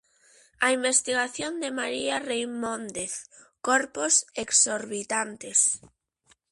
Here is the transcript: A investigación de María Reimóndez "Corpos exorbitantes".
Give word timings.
A 0.65 0.67
investigación 0.77 1.53
de 1.61 1.69
María 1.79 2.15
Reimóndez 2.29 3.13
"Corpos 3.67 4.13
exorbitantes". 4.43 5.59